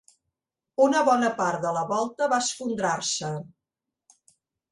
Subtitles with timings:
[0.85, 3.31] Una bona part de la volta va esfondrar-se.